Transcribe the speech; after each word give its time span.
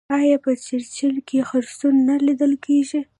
آیا 0.19 0.37
په 0.43 0.51
چرچیل 0.65 1.15
کې 1.27 1.37
خرسونه 1.49 1.99
نه 2.07 2.15
لیدل 2.25 2.53
کیږي؟ 2.65 3.01